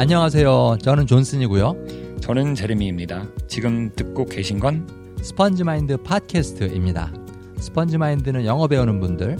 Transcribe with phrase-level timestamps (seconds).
[0.00, 0.78] 안녕하세요.
[0.80, 2.20] 저는 존슨이고요.
[2.20, 3.26] 저는 제레미입니다.
[3.48, 4.86] 지금 듣고 계신 건
[5.20, 7.12] 스펀지 마인드 팟캐스트입니다.
[7.58, 9.36] 스펀지 마인드는 영어 배우는 분들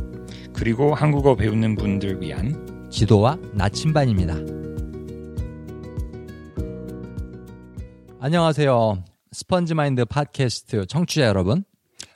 [0.52, 4.34] 그리고 한국어 배우는 분들 위한 지도와 나침반입니다.
[8.18, 9.04] 안녕하세요.
[9.30, 11.62] 스펀지 마인드 팟캐스트 청취자 여러분.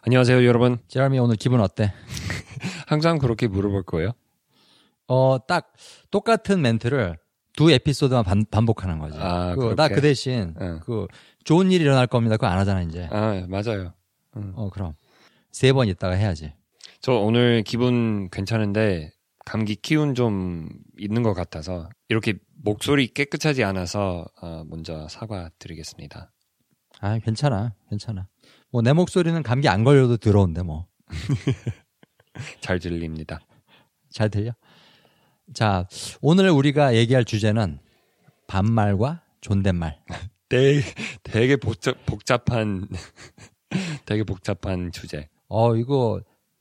[0.05, 0.79] 안녕하세요, 여러분.
[0.89, 1.93] 제러미 오늘 기분 어때?
[2.89, 4.11] 항상 그렇게 물어볼 거예요.
[5.07, 5.73] 어, 딱
[6.11, 7.23] 똑같은 멘트를
[7.55, 9.19] 두 에피소드만 반, 반복하는 거지.
[9.21, 10.01] 아, 그, 나그?
[10.01, 10.81] 대신 응.
[10.85, 11.07] 그
[11.45, 12.37] 좋은 일이 일어날 겁니다.
[12.37, 13.09] 그거 안 하잖아 이제.
[13.11, 13.93] 아, 맞아요.
[14.37, 14.53] 음.
[14.57, 14.95] 어 그럼
[15.51, 16.53] 세 번 있다가 해야지.
[17.01, 19.11] 저 오늘 기분 괜찮은데
[19.45, 26.33] 감기 기운 좀 있는 것 같아서 이렇게 목소리 깨끗하지 않아서 어, 먼저 사과드리겠습니다.
[27.01, 28.29] 아 괜찮아, 괜찮아.
[28.71, 30.87] 뭐 내 목소리는 감기 안 걸려도 들어온데 뭐잘
[32.61, 33.41] 잘 들립니다.
[34.31, 34.53] 들려?
[35.55, 35.87] 자
[36.21, 37.79] 오늘 우리가 얘기할 주제는
[38.47, 40.01] 반말과 존댓말.
[40.49, 40.83] 되게,
[41.23, 42.89] 되게 복잡, 복잡 한
[44.07, 45.29] 되게 복잡한 주제.
[45.49, 46.21] 어 이거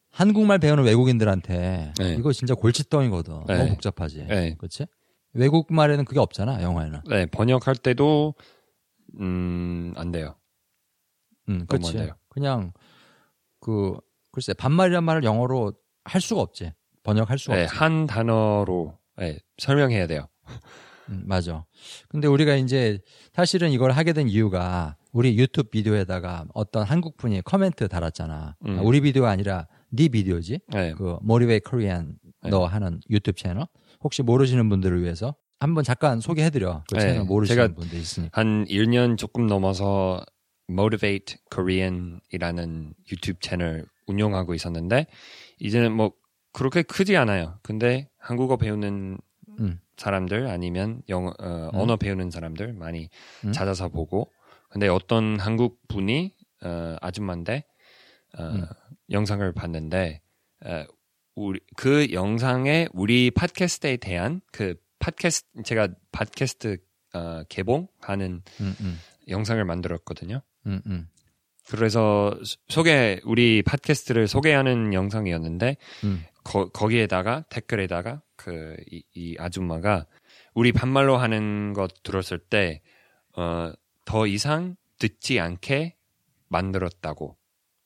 [0.10, 2.16] 한국말 배우는 외국인들한테 네.
[2.18, 3.46] 이거 진짜 골칫덩이거든.
[3.48, 3.58] 네.
[3.58, 4.26] 너무 복잡하지.
[4.26, 4.56] 네.
[4.58, 4.86] 그렇지?
[5.34, 7.02] 외국말에는 그게 없잖아 영어에는.
[7.10, 8.36] 네, 번역할 때도
[9.20, 10.36] 음, 안 돼요.
[11.50, 12.12] 음, 그렇지.
[12.30, 12.74] 그냥
[13.60, 13.98] 그
[14.32, 16.74] 글쎄 반말이란 말을 영어로 할 수가 없지.
[17.04, 17.76] 번역할 수가 네, 없지.
[17.76, 20.28] 한 단어로 네, 설명해야 돼요.
[21.10, 21.66] 음, 맞아.
[22.10, 23.00] 근데 우리가 이제
[23.34, 28.56] 사실은 이걸 하게 된 이유가 우리 유튜브 비디오에다가 어떤 한국 분이 코멘트 달았잖아.
[28.66, 28.80] 음.
[28.80, 30.60] 아, 우리 비디오가 아니라 네 비디오지.
[30.70, 32.50] 네, 그 Motivate Korean 네.
[32.50, 33.66] 너 하는 유튜브 채널.
[34.04, 36.84] 혹시 모르시는 분들을 위해서 한번 잠깐 소개해드려.
[36.90, 38.40] 그 네, 채널 모르시는 제가- 분들 있으니까.
[38.40, 40.24] 한 1년 조금 넘어서
[40.70, 45.08] Motivate Korean이라는 유튜브 채널 운영하고 있었는데
[45.60, 46.14] 이제는 뭐
[46.54, 47.60] 그렇게 크지 않아요.
[47.64, 49.18] 근데 한국어 배우는
[49.60, 49.80] 음.
[49.98, 51.80] 사람들 아니면 영어 어, 음.
[51.80, 53.10] 언어 배우는 사람들 많이
[53.46, 53.52] 음.
[53.52, 54.32] 찾아서 보고
[54.70, 57.66] 근데 어떤 한국 분이 어, 아줌마인데
[58.38, 58.66] 어, 음.
[59.12, 60.22] 영상을 봤는데
[60.66, 60.86] 어,
[61.36, 66.78] 우리 그 영상에 우리 팟캐스트에 대한 그 팟캐스트 제가 팟캐스트
[67.14, 70.42] 어, 개봉하는 음, 음, 영상을 만들었거든요.
[71.68, 76.24] 그래서 소- 소개 우리 팟캐스트를 소개하는 영상이었는데 음.
[76.44, 80.06] 거, 거기에다가 댓글에다가 그 이 이 아줌마가
[80.54, 82.82] 우리 반말로 하는 것 들었을 때
[83.38, 83.72] 어,
[84.06, 85.96] 더 이상 듣지 않게
[86.48, 87.38] 만들었다고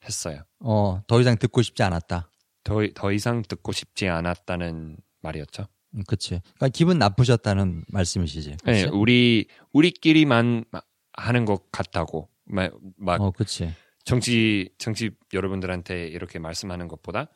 [0.03, 0.41] 했어요.
[0.59, 2.29] 어, 더 이상 듣고 싶지 않았다.
[2.63, 5.67] 더, 더 이상 듣고 싶지 않았다는 말이었죠.
[5.95, 6.41] 음, 그치.
[6.55, 8.57] 그러니까 기분 나쁘셨다는 말씀이시지.
[8.65, 8.85] 네, 그치?
[8.95, 10.65] 우리 우리끼리만
[11.13, 13.73] 하는 것 같다고 막, 막 어, 그치.
[14.03, 17.29] 정치 정치 여러분들한테 이렇게 말씀하는 것보다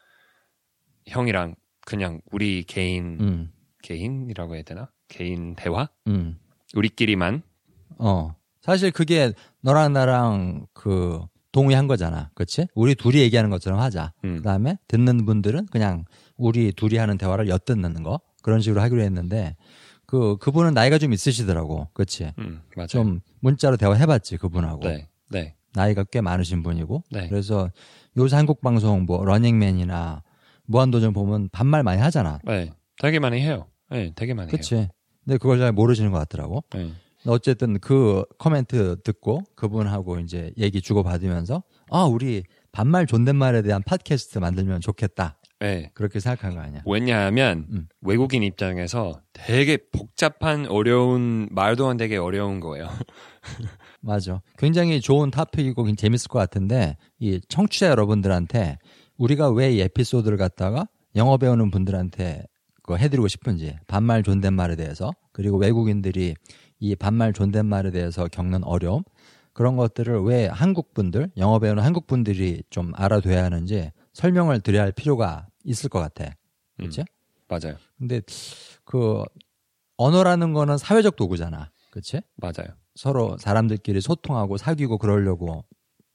[1.09, 1.55] 형이랑
[1.85, 3.51] 그냥 우리 개인 음,
[3.83, 6.39] 개인이라고 해야 되나 개인 대화 음.
[6.75, 7.41] 우리끼리만
[7.97, 8.35] 어.
[8.61, 11.21] 사실 그게 너랑 나랑 그
[11.51, 12.29] 동의한 거잖아.
[12.35, 12.67] 그치?
[12.75, 14.13] 우리 둘이 얘기하는 것처럼 하자.
[14.23, 16.05] 음, 그 다음에 듣는 분들은 그냥
[16.37, 18.19] 우리 둘이 하는 대화를 엿듣는 거.
[18.43, 19.55] 그런 식으로 하기로 했는데,
[20.05, 21.89] 그, 그분은 나이가 좀 있으시더라고.
[21.93, 22.31] 그치?
[22.39, 22.87] 음 맞아요.
[22.87, 24.87] 좀 문자로 대화해봤지, 그분하고.
[24.87, 27.03] 네, 네, 나이가 꽤 많으신 분이고.
[27.11, 27.27] 네.
[27.27, 27.69] 그래서
[28.17, 30.23] 요새 한국 방송 뭐 러닝맨이나
[30.69, 32.39] 무한도전 보면 반말 많이 하잖아.
[32.45, 32.71] 네,
[33.01, 33.67] 되게 많이 해요.
[33.89, 34.87] 네, 되게 많이 그치?
[35.25, 36.63] 근데 그걸 잘 모르시는 것 같더라고.
[36.69, 36.83] 해요.
[36.83, 36.93] 네.
[37.25, 44.79] 어쨌든 그 코멘트 듣고 그분하고 이제 얘기 주고받으면서 아 우리 반말 존댓말에 대한 팟캐스트 만들면
[44.79, 45.91] 좋겠다 네.
[45.93, 46.81] 그렇게 생각한 거 아니야?
[46.85, 47.87] 왜냐하면 음.
[48.01, 52.87] 외국인 입장에서 되게 복잡한 어려운 말도 안 되게 어려운 거예요.
[53.99, 54.41] 맞아.
[54.57, 58.77] 굉장히 좋은 굉장히 재밌을 것 같은데 이 청취자 여러분들한테
[59.19, 62.45] 우리가 왜 이 에피소드를 갖다가 영어 배우는 분들한테
[62.83, 66.33] 그 해드리고 싶은지 반말 존댓말에 대해서 그리고 외국인들이
[66.79, 69.03] 이 반말 존댓말에 대해서 겪는 어려움
[69.53, 74.91] 그런 것들을 왜 한국 분들 영어 배우는 한국 분들이 좀 알아둬야 하는지 설명을 드려야 할
[74.91, 76.33] 필요가 있을 것 같아.
[76.77, 77.01] 그렇지?
[77.01, 77.05] 음,
[77.49, 78.21] 맞아요, 근데
[78.85, 79.23] 그
[79.97, 81.71] 언어라는 거는 사회적 도구잖아.
[81.91, 82.21] 그렇지?
[82.37, 82.73] 맞아요.
[82.95, 85.65] 서로 사람들끼리 소통하고 사귀고 그러려고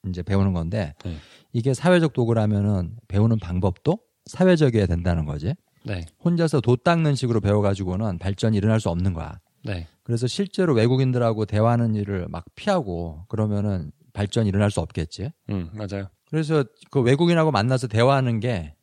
[0.08, 1.16] 이제 배우는 건데 네.
[1.52, 5.54] 이게 사회적 도구라면은 배우는 방법도 사회적이어야 된다는 거지.
[5.84, 9.38] 네, 혼자서 도 닦는 식으로 배워가지고는 발전이 일어날 수 없는 거야.
[9.64, 15.30] 네, 그래서 실제로 외국인들하고 대화하는 일을 막 피하고 그러면은 발전이 일어날 수 없겠지.
[15.50, 16.08] 음 맞아요.
[16.30, 18.74] 그래서 그 외국인하고 만나서 대화하는 게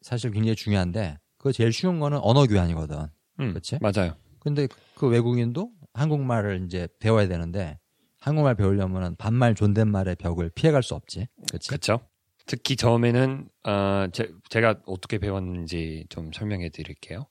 [0.00, 3.06] 사실 굉장히 중요한데 그 제일 쉬운 거는 언어 교환이거든.
[3.40, 3.78] 음 그치?
[3.80, 4.14] 맞아요.
[4.40, 7.78] 근데 그 외국인도 한국말을 이제 배워야 되는데
[8.26, 11.28] 한국말 배우려면은 반말 존댓말의 벽을 피해갈 수 없지.
[11.68, 12.00] 그렇죠.
[12.44, 17.26] 특히 처음에는 어, 제, 제가 어떻게 배웠는지 좀 설명해 드릴게요.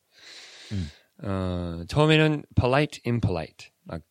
[0.71, 0.87] 음.
[1.27, 3.71] 어, 처음에는 polite, impolite.
[3.83, 4.01] 막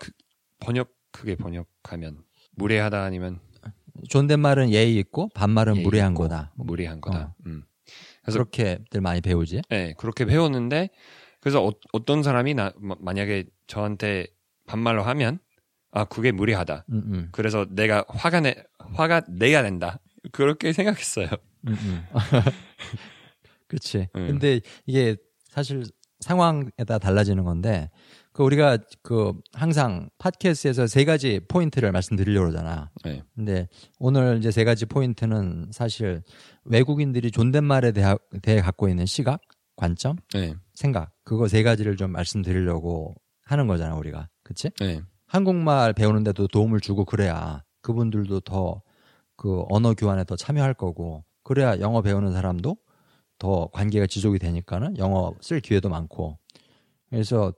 [0.00, 0.10] 그,
[0.58, 2.24] 번역 크게 번역하면
[2.56, 3.38] 무례하다 아니면
[4.08, 6.52] 존댓말은 예의 있고 반말은 예의 무례한 있고 거다.
[6.56, 7.36] 무례한 거다.
[7.46, 7.62] 음.
[8.22, 9.62] 그래서 그렇게들 많이 배우지.
[9.70, 10.90] 네, 그렇게 배웠는데
[11.40, 14.26] 그래서 어, 떤 사람이 나 마- 만약에 저한테
[14.66, 15.38] 반말로 하면
[15.90, 16.84] 아 그게 무례하다.
[16.90, 20.00] 음, 음, 그래서 내가 화가 내 화가 내야 된다.
[20.32, 21.28] 그렇게 생각했어요.
[21.66, 22.04] 음, 음.
[23.68, 24.08] 그렇지.
[24.14, 24.26] 음.
[24.26, 25.16] 근데 이게
[25.48, 25.84] 사실
[26.20, 27.90] 상황에 따라 달라지는 건데
[28.32, 32.90] 그 우리가 그 항상 팟캐스트에서 세 가지 포인트를 말씀드리려고 그러잖아.
[33.04, 33.22] 네.
[33.34, 33.68] 근데
[33.98, 36.22] 오늘 이제 세 가지 포인트는 사실
[36.64, 39.40] 외국인들이 존댓말에 대하, 대해 갖고 있는 시각,
[39.76, 40.54] 관점, 네.
[40.74, 43.14] 생각 그거 세 가지를 좀 말씀드리려고
[43.44, 44.28] 하는 거잖아 우리가.
[44.42, 44.70] 그치?
[44.80, 45.00] 네.
[45.28, 48.82] 한국말 배우는데도 도움을 주고 그래야 그분들도 더
[49.38, 52.76] 그 언어 교환에 더 참여할 거고 그래야 영어 배우는 사람도
[53.38, 56.36] 더 관계가 지속이 되니까는 영어 쓸 기회도 많고
[57.08, 57.52] 그래서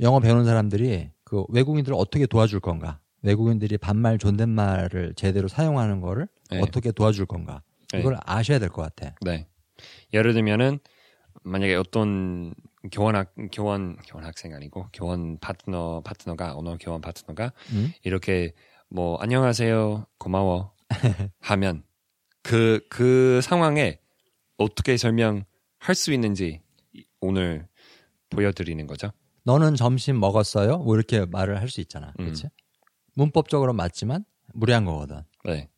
[0.00, 6.60] 영어 배우는 사람들이 그 외국인들을 어떻게 도와줄 건가 외국인들이 반말 존댓말을 제대로 사용하는 거를 네.
[6.60, 7.62] 어떻게 도와줄 건가
[7.92, 7.98] 네.
[7.98, 9.16] 이걸 아셔야 될 것 같아.
[9.22, 9.48] 네.
[10.12, 10.78] 예를 들면은
[11.42, 12.54] 만약에 어떤
[12.92, 17.92] 교환학 교환 교환 학생 아니고 교환 파트너 파트너가 언어 교환 파트너가 음?
[18.02, 18.52] 이렇게
[18.88, 20.72] 뭐 안녕하세요 고마워
[21.40, 21.82] 하면
[22.42, 23.98] 그그 상황에
[24.58, 26.60] 어떻게 설명할 수 있는지
[27.20, 27.66] 오늘
[28.30, 29.10] 보여드리는 거죠.
[29.44, 30.78] 너는 점심 먹었어요?
[30.78, 32.08] 뭐 이렇게 말을 할 수 있잖아.
[32.18, 32.24] 음.
[32.24, 32.48] 그렇지?
[33.14, 35.22] 문법적으로 맞지만 무례한 거거든.
[35.44, 35.68] 네.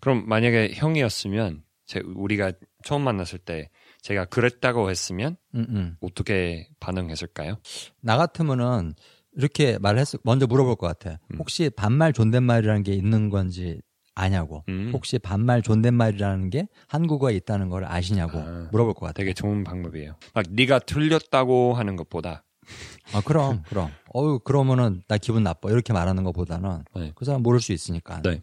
[0.00, 2.52] 그럼 만약에 형이었으면 제 우리가
[2.84, 3.70] 처음 만났을 때
[4.02, 5.96] 제가 그랬다고 했으면 음, 음.
[6.00, 7.56] 어떻게 반응했을까요?
[8.00, 8.94] 나 같으면은
[9.34, 11.18] 이렇게 말했을 먼저 물어볼 것 같아.
[11.32, 11.38] 음.
[11.38, 13.80] 혹시 반말 존댓말이라는 게 있는 건지
[14.14, 14.64] 아냐고.
[14.68, 14.90] 음.
[14.92, 18.68] 혹시 반말 존댓말이라는 게 한국어에 있다는 걸 아시냐고 아.
[18.72, 19.14] 물어볼 것 같아.
[19.14, 20.16] 되게 좋은 방법이에요.
[20.34, 22.44] 막 네가 틀렸다고 하는 것보다
[23.14, 23.90] 아 그럼 그럼.
[24.14, 27.12] 어유 그러면은 나 기분 나빠 이렇게 말하는 것보다는 네.
[27.14, 28.20] 그 사람 모를 수 있으니까.
[28.22, 28.42] 네.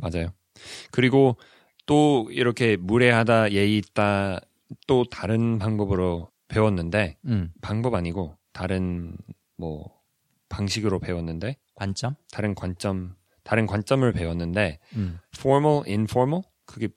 [0.00, 0.28] 맞아요.
[0.90, 1.36] 그리고
[1.86, 4.40] 또 이렇게 무례하다 예의 있다
[4.86, 9.16] 또 다른 방법으로 배웠는데 음 방법 아니고 다른
[9.56, 9.98] 뭐
[10.48, 12.14] 방식으로 배웠는데 관점.
[12.32, 15.18] 다른 관점 다른 관점을 배웠는데 음.
[15.36, 16.88] formal, informal 그게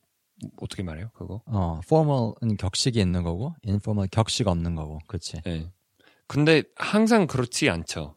[0.62, 1.12] 어떻게 말해요?
[1.14, 1.42] 그거?
[1.46, 5.00] 어 formal은 격식이 있는 거고 informal 격식 없는 거고.
[5.08, 5.42] 그렇지.
[5.48, 5.72] 예.
[6.28, 8.16] 근데 항상 그렇지 않죠.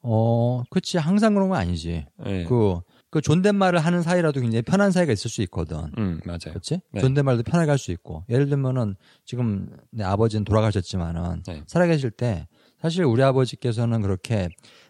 [0.00, 2.06] 어 그렇지 항상 그런 건 아니지.
[2.26, 2.44] 예.
[2.44, 5.90] 그, 그 존댓말을 하는 사이라도 굉장히 편한 사이가 있을 수 있거든.
[5.96, 6.38] 음, 맞아요.
[6.50, 6.80] 그렇지?
[6.92, 7.00] 네.
[7.00, 8.24] 존댓말도 편하게 할 수 있고.
[8.28, 11.62] 예를 들면은 지금 내 아버지는 돌아가셨지만은 네.
[11.66, 12.46] 살아계실 때
[12.80, 14.48] 사실 우리 아버지께서는 그렇게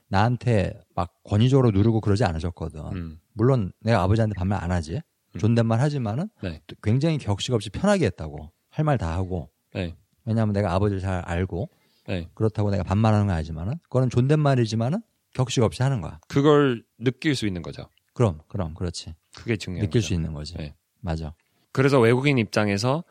[0.09, 2.81] 나한테 막 권위적으로 누르고 그러지 않으셨거든.
[2.93, 3.19] 음.
[3.35, 5.01] 물론 내가 아버지한테 반말 안 하지.
[5.35, 5.39] 음.
[5.39, 6.61] 존댓말 하지만은 네.
[6.67, 8.51] 또 굉장히 격식 없이 편하게 했다고.
[8.71, 9.51] 할 말 다 하고.
[9.75, 9.97] 네.
[10.25, 11.69] 왜냐하면 내가 아버지를 잘 알고
[12.07, 12.29] 네.
[12.35, 15.01] 그렇다고 내가 반말하는 거 아니지만은 그거는 존댓말이지만은
[15.35, 16.19] 격식 없이 하는 거야.
[16.29, 17.89] 그걸 느낄 수 있는 거죠.
[18.19, 19.15] 그럼, 그럼, 그렇지.
[19.37, 20.09] 그게 중요한 느낄 거죠.
[20.09, 20.55] 수 있는 거지.
[20.57, 20.75] 네.
[21.01, 21.35] 맞아.
[21.73, 23.05] 그래서 외국인 입장에서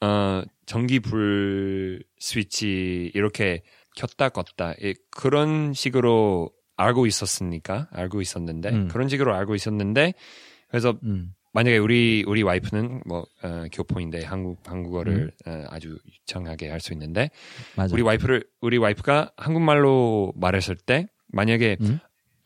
[0.00, 3.62] 어, 전기 불 스위치 이렇게
[3.96, 8.88] 켰다 껐다 이- 그런 식으로 알고 있었으니까 알고 있었는데 음.
[8.88, 10.14] 그런 식으로 알고 있었는데
[10.68, 11.34] 그래서 음.
[11.52, 15.50] 만약에 우리 우리 와이프는 뭐 어, 교포인데 한국 한국어를 음.
[15.50, 17.30] 어, 아주 유창하게 할 수 있는데
[17.76, 17.92] 맞아.
[17.94, 21.98] 우리 와이프를 우리 와이프가 한국말로 말했을 때 만약에 음?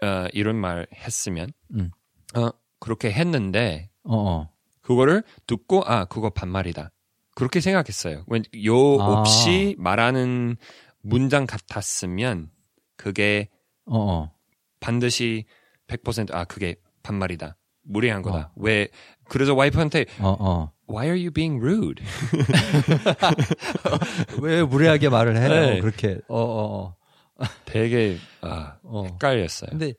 [0.02, 1.90] 어, 이런 말 했으면 음.
[2.36, 4.48] 어, 그렇게 했는데 어, 어.
[4.82, 6.90] 그거를 듣고 아 그거 반말이다
[7.34, 8.24] 그렇게 생각했어요.
[8.66, 9.20] 요 아.
[9.20, 10.56] 없이 말하는
[11.02, 12.50] 문장 같았으면
[12.96, 13.48] 그게
[13.86, 14.32] 어, 어.
[14.80, 15.44] 반드시
[15.86, 18.38] 100%아 그게 반말이다 무례한 거다.
[18.38, 18.50] 어.
[18.56, 18.88] 왜
[19.28, 20.72] 그래서 와이프한테 어, 어.
[20.90, 22.02] Why are you being rude?
[24.40, 25.48] 왜 무례하게 말을 해?
[25.48, 25.78] 네.
[25.78, 26.18] 어, 그렇게.
[26.28, 26.96] 어, 어,
[27.38, 27.44] 어.
[27.66, 29.04] 되게 아 어.
[29.04, 29.70] 헷갈렸어요.
[29.70, 29.92] 근데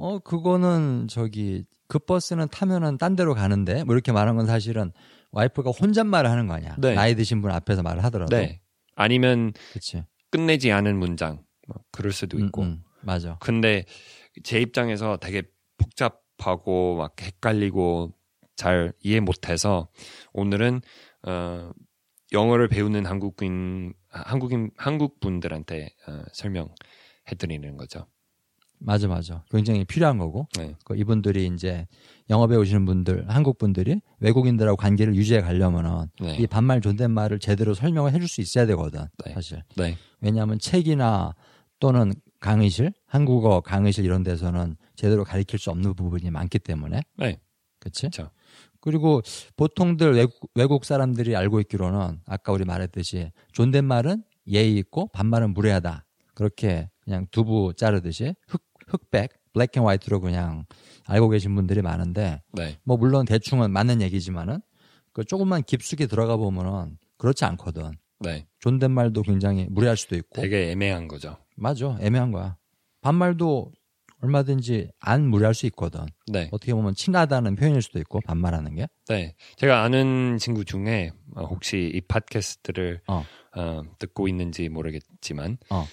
[0.00, 4.92] 어 그거는 저기 그 버스는 타면은 딴 데로 가는데 뭐 이렇게 말한 건 사실은
[5.32, 6.74] 와이프가 혼잣말을 하는 거 아니야.
[6.78, 6.94] 네.
[6.94, 8.34] 나이 드신 분 앞에서 말을 하더라도.
[8.34, 8.62] 네
[8.94, 10.04] 아니면 그렇지.
[10.30, 13.36] 끝내지 않은 문장 뭐 그럴 수도 음, 있고 음, 맞아.
[13.40, 13.84] 근데
[14.42, 15.42] 제 입장에서 되게
[15.76, 18.14] 복잡하고 막 헷갈리고
[18.56, 19.88] 잘 이해 못해서
[20.32, 20.80] 오늘은
[21.26, 21.70] 어,
[22.32, 28.06] 영어를 배우는 한국인 한국인 한국 분들한테 어, 설명해드리는 거죠.
[28.80, 29.44] 맞아, 맞아.
[29.50, 30.48] 굉장히 필요한 거고.
[30.56, 30.74] 네.
[30.84, 31.86] 그 이분들이 이제
[32.30, 36.36] 영어 배우시는 분들, 한국 분들이 외국인들하고 관계를 유지해 가려면은 네.
[36.36, 39.04] 이 반말 존댓말을 제대로 설명을 해줄 수 있어야 되거든.
[39.24, 39.34] 네.
[39.34, 39.62] 사실.
[39.76, 39.96] 네.
[40.20, 41.34] 왜냐하면 책이나
[41.78, 47.02] 또는 강의실, 한국어 강의실 이런 데서는 제대로 가르칠 수 없는 부분이 많기 때문에.
[47.18, 47.38] 네.
[47.78, 48.08] 그치?
[48.08, 48.30] 그렇죠.
[48.80, 49.20] 그리고
[49.56, 56.06] 보통들 외국, 외국 사람들이 알고 있기로는 아까 우리 말했듯이 존댓말은 예의 있고 반말은 무례하다.
[56.34, 60.64] 그렇게 그냥 두부 자르듯이 흑 흑백 black and white로 그냥
[61.06, 62.78] 알고 계신 분들이 많은데 네.
[62.84, 64.60] 뭐 물론 대충은 맞는 얘기지만은
[65.12, 67.92] 그 조금만 깊숙이 들어가 보면은 그렇지 않거든.
[68.20, 68.46] 네.
[68.60, 70.40] 존댓말도 굉장히 무례할 수도 있고.
[70.40, 71.36] 되게 애매한 거죠.
[71.56, 71.96] 맞아.
[72.00, 72.56] 애매한 거야.
[73.00, 73.72] 반말도
[74.22, 76.06] 얼마든지 안 무례할 수 있거든.
[76.26, 76.48] 네.
[76.52, 78.86] 어떻게 보면 친하다는 표현일 수도 있고 반말하는 게.
[79.08, 79.34] 네.
[79.56, 83.24] 제가 아는 친구 중에 어, 혹시 이 팟캐스트를 어.
[83.56, 85.86] 어, 듣고 있는지 모르겠지만 어.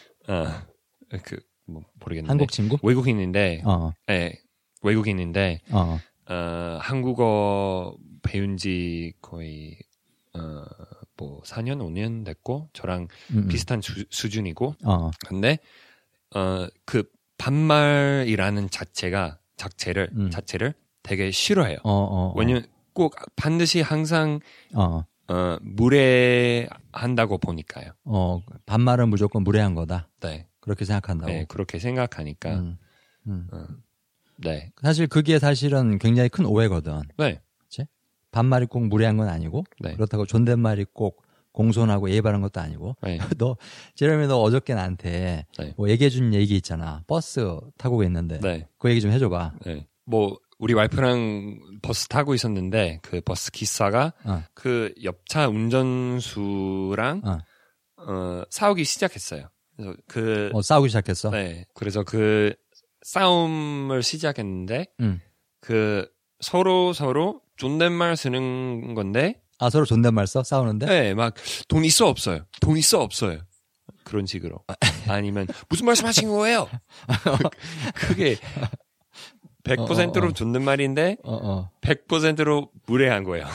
[1.23, 2.77] 그 뭐 모르겠는데 한국 친구?
[2.81, 3.93] 외국인인데 어.
[4.07, 4.39] 네,
[4.81, 5.99] 외국인인데 어.
[6.29, 9.77] 어, 한국어 배운 지 거의
[10.33, 10.65] 어,
[11.17, 13.47] 뭐 4년 5년 됐고 저랑 음, 음.
[13.47, 15.11] 비슷한 수, 수준이고 어.
[15.25, 15.59] 근데
[16.35, 17.03] 어, 그
[17.37, 20.29] 반말이라는 자체가 자체를 음.
[20.29, 21.77] 자체를 되게 싫어해요.
[21.83, 21.91] 어.
[21.91, 22.29] 어.
[22.29, 22.33] 어.
[22.35, 24.39] 왜냐면 꼭 반드시 항상
[24.73, 25.03] 어.
[25.29, 27.91] 어, 무례한다고 보니까요.
[28.05, 28.41] 어.
[28.65, 30.09] 반말은 무조건 무례한 거다.
[30.21, 31.31] 네, 그렇게 생각한다고.
[31.31, 32.77] 네 그렇게 생각하니까 음.
[33.27, 33.47] 음.
[34.37, 37.01] 네, 사실 그게 사실은 굉장히 큰 오해거든.
[37.17, 37.41] 네,
[38.31, 39.93] 반말이 꼭 무례한 건 아니고 네.
[39.93, 43.57] 그렇다고 존댓말이 꼭 공손하고 예의 바른 것도 아니고 네, 너
[43.95, 45.73] 제레미 너 어저께 나한테 네.
[45.75, 47.03] 뭐 얘기해 준 얘기 있잖아.
[47.07, 49.53] 버스 타고 있는데 네, 그 얘기 좀 해줘 봐.
[49.65, 49.87] 네.
[50.05, 54.43] 뭐 우리 와이프랑 버스 타고 있었는데 그 버스 기사가 어.
[54.53, 57.37] 그 옆차 운전수랑 어.
[57.97, 59.49] 어, 싸우기 시작했어요.
[59.77, 61.29] 그래서 그 어, 싸우기 시작했어.
[61.29, 62.53] 네, 그래서 그
[63.03, 65.21] 싸움을 시작했는데 응.
[65.61, 66.09] 그
[66.41, 70.85] 서로 서로 존댓말 쓰는 건데 아 서로 존댓말 써 싸우는데.
[70.85, 71.35] 네, 막
[71.67, 72.45] 돈 있어 없어요.
[72.61, 73.39] 돈 있어 없어요.
[74.03, 74.63] 그런 식으로.
[75.07, 76.69] 아니면 무슨 말씀하신 거예요?
[77.95, 78.37] 그게
[79.63, 80.33] 100%로 어, 어.
[80.33, 81.69] 존댓말인데 어 어.
[81.81, 83.45] 100%로 무례한 거예요.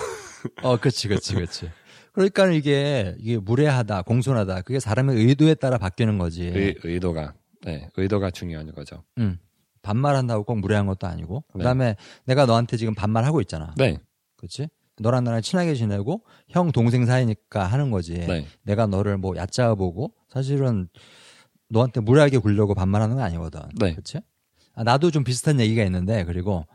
[0.62, 1.70] 어, 그렇지, 그렇지, 그렇지.
[2.12, 4.62] 그러니까 이게 이게 무례하다, 공손하다.
[4.62, 6.44] 그게 사람의 의도에 따라 바뀌는 거지.
[6.44, 9.02] 의, 의도가 네, 의도가 중요한 거죠.
[9.18, 9.38] 응.
[9.82, 11.44] 반말한다고 꼭 무례한 것도 아니고.
[11.54, 11.58] 네.
[11.58, 13.74] 그다음에 내가 너한테 지금 반말하고 있잖아.
[13.76, 13.98] 네,
[14.36, 14.68] 그렇지?
[14.98, 18.14] 너랑 나랑 친하게 지내고 형 동생 사이니까 하는 거지.
[18.14, 20.88] 네, 내가 너를 뭐 얕잡아 보고 사실은
[21.68, 23.60] 너한테 무례하게 굴려고 반말하는 건 아니거든.
[23.80, 23.92] 네.
[23.92, 24.20] 그렇지?
[24.74, 26.66] 아, 나도 좀 비슷한 얘기가 있는데 그리고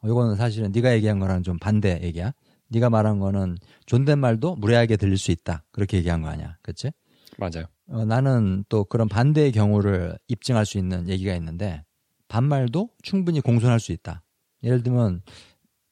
[0.00, 2.32] 어, 이거는 사실은 네가 얘기한 거랑 좀 반대 얘기야.
[2.68, 3.56] 네가 말한 거는
[3.86, 5.64] 존댓말도 무례하게 들릴 수 있다.
[5.70, 6.56] 그렇게 얘기한 거 아니야.
[6.62, 6.90] 그렇지?
[7.38, 7.66] 맞아요.
[7.88, 11.84] 어, 나는 또 그런 반대의 경우를 입증할 수 있는 얘기가 있는데
[12.28, 14.22] 반말도 충분히 공손할 수 있다.
[14.62, 15.22] 예를 들면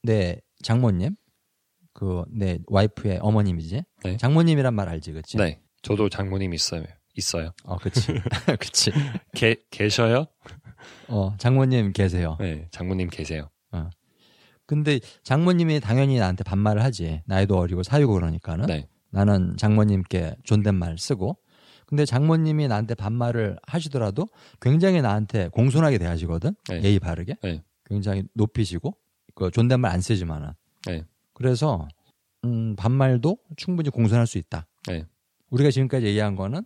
[0.02, 1.14] 내 장모님,
[1.92, 3.82] 그 내 와이프의 어머님이지.
[4.02, 4.16] 네.
[4.16, 5.36] 장모님이란 말 알지, 그렇지?
[5.36, 6.82] 네, 저도 장모님 있어요.
[7.14, 7.52] 있어요.
[7.62, 8.06] 어, 그렇지,
[8.58, 8.90] 그렇지.
[9.36, 10.26] 계, 계셔요?
[11.08, 12.36] 어, 장모님 계세요.
[12.40, 13.48] 네, 장모님 계세요.
[14.66, 17.22] 근데 장모님이 당연히 나한테 반말을 하지.
[17.26, 18.66] 나이도 어리고 사유고 그러니까는.
[18.66, 21.36] 네, 나는 장모님께 존댓말 쓰고.
[21.86, 24.28] 근데 장모님이 나한테 반말을 하시더라도
[24.60, 26.54] 굉장히 나한테 공손하게 대하시거든.
[26.68, 26.82] 네.
[26.82, 27.36] 예의 바르게.
[27.42, 27.62] 네.
[27.84, 28.96] 굉장히 높이시고
[29.34, 30.52] 그 존댓말 안 쓰지만은.
[30.86, 31.04] 네.
[31.34, 31.86] 그래서
[32.44, 34.66] 음, 반말도 충분히 공손할 수 있다.
[34.88, 35.04] 네.
[35.50, 36.62] 우리가 지금까지 얘기한 거는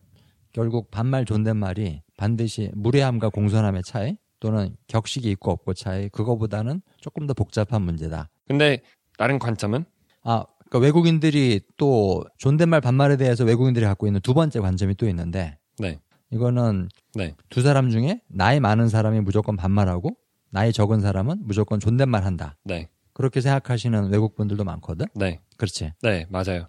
[0.53, 7.35] 결국 반말 존댓말이 반드시 무례함과 공손함의 차이 또는 격식이 있고 없고 차이 그거보다는 조금 더
[7.35, 8.29] 복잡한 문제다.
[8.47, 8.83] 근데
[9.17, 9.85] 다른 관점은
[10.23, 15.59] 아, 그러니까 외국인들이 또 존댓말 반말에 대해서 외국인들이 갖고 있는 두 번째 관점이 또 있는데
[15.79, 15.99] 네,
[16.31, 20.17] 이거는 네, 두 사람 중에 나이 많은 사람이 무조건 반말하고
[20.51, 22.57] 나이 적은 사람은 무조건 존댓말 한다.
[22.65, 25.07] 네, 그렇게 생각하시는 외국 분들도 많거든.
[25.15, 25.93] 네, 그렇지.
[26.03, 26.69] 네, 맞아요.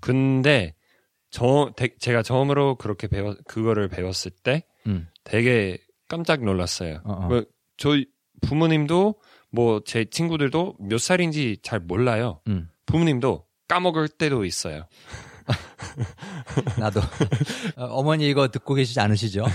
[0.00, 0.74] 근데
[1.30, 5.08] 저 대- 제가 처음으로 그렇게 배워 그거를 배웠을 때 음.
[5.24, 5.78] 되게
[6.08, 7.00] 깜짝 놀랐어요.
[7.04, 7.28] 어, 어.
[7.28, 7.44] 뭐,
[7.76, 8.06] 저희
[8.42, 9.14] 부모님도
[9.50, 12.40] 뭐 제 친구들도 몇 살인지 잘 몰라요.
[12.48, 12.68] 음.
[12.86, 14.86] 부모님도 까먹을 때도 있어요.
[16.78, 17.00] 나도
[17.76, 19.44] 어, 어머니 이거 듣고 계시지 않으시죠?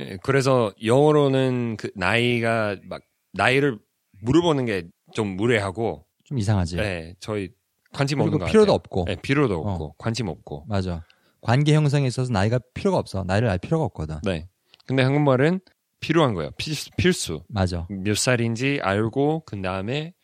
[0.00, 3.02] 예, 그래서 영어로는 그 나이가 막
[3.32, 3.78] 나이를
[4.22, 6.74] 물어보는 게 좀 무례하고, 좀 이상하지.
[6.76, 7.50] 네, 저희
[7.92, 8.74] 관심 없는 것 필요도 같아요.
[8.74, 9.04] 없고.
[9.06, 9.72] 네, 필요도 어.
[9.74, 10.64] 없고 관심 없고.
[10.66, 11.04] 맞아.
[11.44, 13.22] 관계 형성에 있어서 나이가 필요가 없어.
[13.22, 14.16] 나이를 알 필요가 없거든.
[14.24, 14.48] 네.
[14.86, 15.60] 근데 한국말은
[16.00, 16.50] 필요한 거예요.
[16.52, 16.90] 필수.
[16.96, 17.42] 필수.
[17.48, 17.86] 맞아.
[17.90, 20.14] 몇 살인지 알고 그 다음에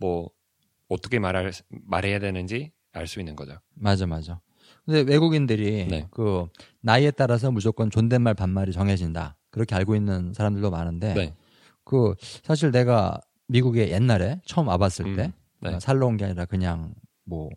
[0.00, 0.30] 뭐
[0.88, 3.58] 어떻게 말할 말해야 되는지 알 수 있는 거죠.
[3.74, 4.40] 맞아, 맞아.
[4.86, 6.06] 근데 외국인들이 네.
[6.10, 6.46] 그
[6.80, 9.36] 나이에 따라서 무조건 존댓말 반말이 정해진다.
[9.50, 11.34] 그렇게 알고 있는 사람들도 많은데 네.
[11.84, 15.74] 그 사실 내가 미국에 옛날에 처음 와봤을 음, 때 네.
[15.74, 16.94] 어, 살러 온 게 아니라 그냥
[17.24, 17.50] 뭐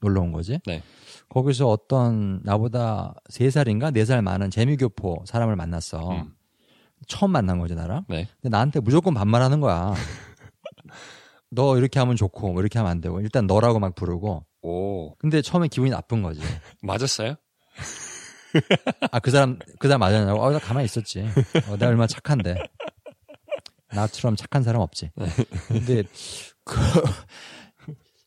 [0.00, 0.60] 놀러 온 거지.
[0.66, 0.82] 네.
[1.28, 6.10] 거기서 어떤 나보다 세 살인가 네살 많은 재미교포 사람을 만났어.
[6.10, 6.34] 음.
[7.06, 8.04] 처음 만난 거지 나랑.
[8.08, 8.28] 네.
[8.40, 9.94] 근데 나한테 무조건 반말하는 거야.
[11.50, 14.44] 너 이렇게 하면 좋고 뭐 이렇게 하면 안 되고 일단 너라고 막 부르고.
[14.62, 15.14] 오.
[15.16, 16.40] 근데 처음에 기분이 나쁜 거지.
[16.82, 17.36] 맞았어요?
[19.12, 20.40] 아, 그 사람, 그 사람 맞았냐고?
[20.42, 21.20] 어, 나 가만히 있었지.
[21.68, 22.56] 어, 내가 얼마나 착한데.
[23.92, 25.10] 나처럼 착한 사람 없지.
[25.68, 26.02] 근데,
[26.64, 26.76] 그,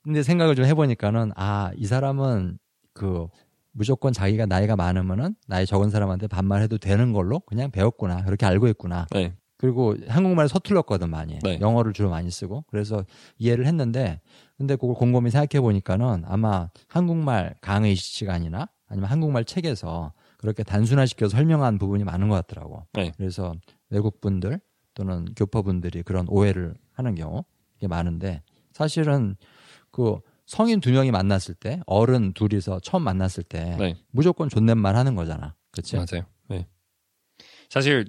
[0.04, 2.58] 근데 생각을 좀 해보니까는, 아, 이 사람은
[2.94, 3.28] 그,
[3.72, 8.24] 무조건 자기가 나이가 많으면은 나이 적은 사람한테 반말해도 되는 걸로 그냥 배웠구나.
[8.26, 9.08] 그렇게 알고 있구나.
[9.12, 9.34] 네.
[9.62, 11.60] 그리고 한국말 서툴렀거든 많이 네.
[11.62, 13.06] 영어를 주로 많이 쓰고 그래서
[13.38, 14.20] 이해를 했는데
[14.58, 21.38] 근데 그걸 곰곰이 생각해 보니까는 아마 한국말 강의 시간이나 아니면 한국말 책에서 그렇게 단순화시켜 서
[21.38, 22.88] 설명한 부분이 많은 것 같더라고.
[22.94, 23.12] 네.
[23.16, 23.54] 그래서
[23.92, 24.60] 외국 분들
[24.96, 27.44] 또는 교포분들이 그런 오해를 하는 경우
[27.78, 28.42] 이게 많은데
[28.74, 29.36] 사실은
[29.92, 33.96] 그 성인 두 명이 만났을 때 어른 둘이서 처음 만났을 때 네.
[34.12, 35.56] 무조건 존댓말 하는 거잖아.
[35.72, 35.96] 그치?
[35.96, 36.26] 맞아요.
[36.50, 36.68] 네.
[37.70, 38.06] 사실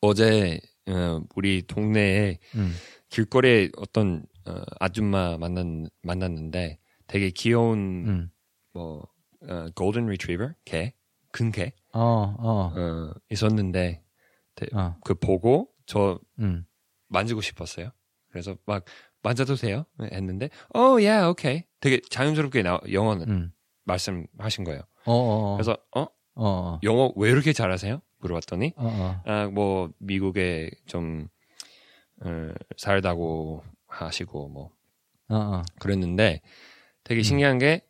[0.00, 2.74] 어제 어, 우리 동네에 음.
[3.08, 5.66] 길거리에 어떤 어, 아줌마 만났,
[6.02, 8.30] 만났는데 되게 귀여운 음.
[8.72, 9.06] 뭐
[9.48, 10.92] 어, 골든 리트리버 개,
[11.32, 12.00] 큰 개, 어,
[12.38, 14.02] 어, 어, 있었는데
[14.72, 16.66] 어, 그 보고 저 음.
[17.08, 17.90] 만지고 싶었어요.
[18.30, 18.84] 그래서 막
[19.26, 19.86] 만져도 돼요?
[20.00, 21.64] 했는데 어, 예, 오케이.
[21.80, 23.52] 되게 자연스럽게 나, 영어는 음.
[23.84, 24.82] 말씀하신 거예요.
[25.04, 25.56] 어, 어, 어.
[25.56, 26.06] 그래서 어,
[26.36, 28.00] 어, 영어 왜 이렇게 잘하세요?
[28.18, 29.22] 물어봤더니 어, 어.
[29.28, 31.26] 아, 뭐 미국에 좀
[32.24, 34.70] 어, 살다고 하시고 뭐
[35.28, 35.62] 어, 어.
[35.80, 36.48] 그랬는데 음.
[37.02, 37.84] 되게 신기한 게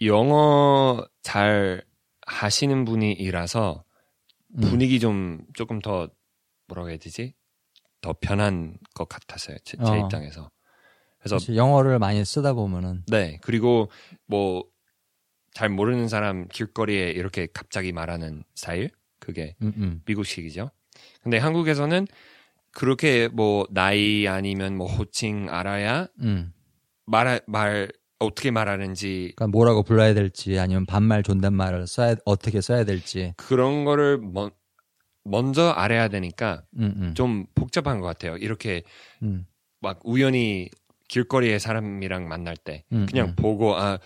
[0.00, 1.84] 영어 잘
[2.26, 3.84] 하시는 분이라서
[4.56, 4.60] 음.
[4.62, 6.08] 분위기 좀 조금 더
[6.68, 7.34] 뭐라고 해야 되지?
[8.00, 9.58] 더 편한 것 같았어요.
[9.64, 9.98] 제, 제 어.
[9.98, 10.50] 입장에서.
[11.24, 13.88] 그래서 그치, 영어를 많이 쓰다 보면은 네 그리고
[14.26, 14.74] 뭐
[15.54, 18.90] 잘 모르는 사람 길거리에 이렇게 갑자기 말하는 스타일
[19.20, 20.02] 그게 음, 음.
[20.04, 20.70] 미국식이죠.
[21.22, 22.06] 근데 한국에서는
[22.72, 26.52] 그렇게 뭐 나이 아니면 뭐 호칭 알아야 음.
[27.06, 33.32] 말, 말 어떻게 말하는지 그러니까 뭐라고 불러야 될지 아니면 반말 존댓말을 써야 어떻게 써야 될지.
[33.36, 34.50] 그런 거를 먼,
[35.22, 37.14] 먼저 알아야 되니까 음, 음.
[37.14, 38.36] 좀 복잡한 것 같아요.
[38.38, 38.82] 이렇게
[39.22, 39.46] 음.
[39.80, 40.68] 막 우연히
[41.14, 43.36] 길거리에 사람이랑 만날 때 음, 그냥 음.
[43.36, 44.00] 보고 아,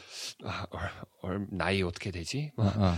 [0.44, 0.90] 아 얼,
[1.22, 2.52] 얼, 나이 어떻게 되지?
[2.58, 2.94] 어, 어.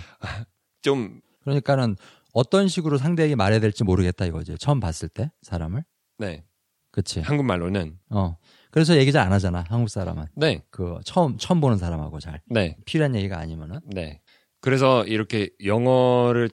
[0.83, 1.95] 좀 그러니까는
[2.33, 4.57] 어떤 식으로 상대에게 말해야 될지 모르겠다 이거지.
[4.59, 5.85] 처음 봤을 때 사람을.
[6.19, 6.45] 네.
[6.91, 7.21] 그치?
[7.21, 8.37] 한국말로는 어.
[8.73, 9.65] 그래서 얘기 잘 안 하잖아.
[9.69, 10.25] 한국 사람은.
[10.35, 10.61] 네.
[10.71, 12.77] 그 처음 처음 보는 사람하고 잘 네.
[12.85, 13.79] 필요한 얘기가 아니면은.
[13.85, 14.21] 네.
[14.61, 16.51] 그래서 이렇게 영어를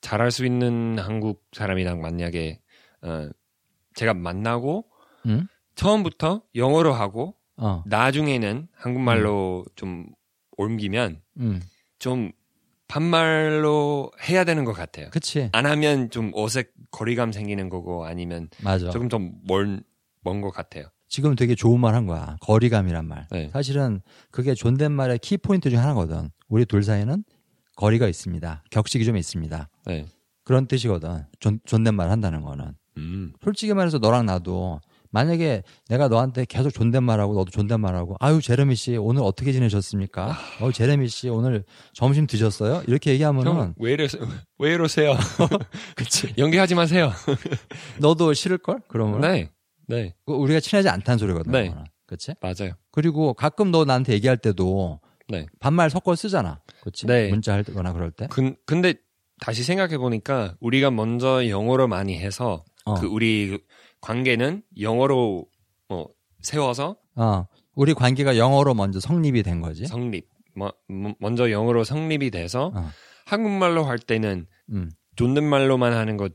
[0.00, 2.60] 잘할 수 있는 한국 사람이랑 만약에
[3.02, 3.28] 어,
[3.94, 4.84] 제가 만나고
[5.26, 5.48] 음?
[5.74, 7.82] 처음부터 영어로 하고 어.
[7.86, 10.06] 나중에는 한국말로 좀
[10.56, 11.60] 옮기면 음.
[11.98, 12.32] 좀
[12.88, 15.08] 반말로 해야 되는 것 같아요.
[15.10, 15.48] 그치.
[15.52, 18.90] 안 하면 좀 어색 거리감 생기는 거고 아니면 맞아.
[18.90, 20.86] 조금 더먼먼것 같아요.
[21.08, 22.36] 지금 되게 좋은 말 한 거야.
[22.40, 23.26] 거리감이란 말.
[23.30, 23.48] 네.
[23.52, 26.30] 사실은 그게 존댓말의 키 포인트 중 하나거든.
[26.48, 27.24] 우리 둘 사이는
[27.76, 28.64] 거리가 있습니다.
[28.70, 29.68] 격식이 좀 있습니다.
[29.86, 30.06] 네.
[30.44, 31.24] 그런 뜻이거든.
[31.40, 32.74] 존, 존댓말 한다는 거는.
[32.98, 33.32] 음.
[33.42, 34.80] 솔직히 말해서 너랑 나도
[35.14, 40.36] 만약에 내가 너한테 계속 존댓말하고 너도 존댓말하고 아유 제레미 씨 오늘 어떻게 지내셨습니까?
[40.60, 42.82] 어 제레미 씨 오늘 점심 드셨어요?
[42.88, 44.22] 이렇게 얘기하면은 형 왜 이러세요?
[44.58, 45.14] 왜 이러세요?
[45.94, 47.12] 그치 연기하지 마세요.
[48.00, 48.80] 너도 싫을 걸?
[48.88, 49.50] 그러면 네.
[49.86, 50.14] 네.
[50.26, 51.52] 우리가 친하지 않다는 소리거든.
[51.52, 51.68] 네.
[51.68, 51.84] 그거는.
[52.06, 52.34] 그치?
[52.40, 52.72] 맞아요.
[52.90, 55.46] 그리고 가끔 너 나한테 얘기할 때도 네.
[55.60, 56.60] 반말 섞어 쓰잖아.
[56.82, 57.06] 그치?
[57.06, 57.28] 네.
[57.28, 58.26] 문자 할 때거나 그럴 때.
[58.30, 58.94] 근, 근데
[59.40, 62.94] 다시 생각해 보니까 우리가 먼저 영어로 많이 해서 어.
[62.94, 63.58] 그 우리
[64.04, 65.46] 관계는 영어로
[65.88, 66.10] 뭐
[66.42, 67.46] 세워서 어.
[67.74, 69.86] 우리 관계가 영어로 먼저 성립이 된 거지.
[69.86, 70.28] 성립.
[70.54, 72.90] 뭐, 뭐- 먼저 영어로 성립이 돼서 어.
[73.24, 74.90] 한국말로 할 때는 음.
[75.16, 76.28] 존댓말로만 하는 거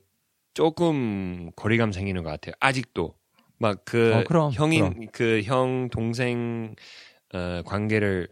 [0.55, 2.53] 조금 거리감 생기는 것 같아요.
[2.59, 3.13] 아직도
[3.59, 6.75] 막그 어, 형인 그 형 동생
[7.35, 8.27] 어, 관계를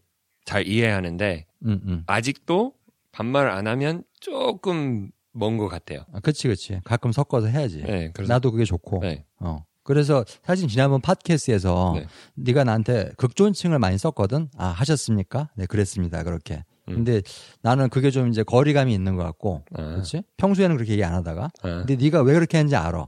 [0.46, 2.04] 잘 이해하는데 음, 음.
[2.08, 2.74] 아직도
[3.12, 6.06] 반말 안 하면 조금 먼 것 같아요.
[6.12, 6.80] 아, 그치, 그치.
[6.84, 7.82] 가끔 섞어서 해야지.
[7.84, 9.00] 네, 그래서 나도 그게 좋고.
[9.02, 9.64] 네, 어.
[9.84, 12.08] 그래서 사실 지난번 팟캐스트에서 네.
[12.36, 12.54] 네.
[12.54, 14.50] 가 나한테 극존칭을 많이 썼거든.
[14.58, 15.50] 아 하셨습니까?
[15.56, 16.24] 네 그랬습니다.
[16.24, 16.66] 그렇게.
[16.90, 16.96] 음.
[16.96, 17.22] 근데
[17.62, 19.92] 나는 그게 좀 이제 거리감이 있는 것 같고, 아.
[19.92, 20.24] 그렇지?
[20.38, 23.08] 평소에는 그렇게 얘기 안 하다가, 아, 근데 네가 왜 그렇게 하는지 알아.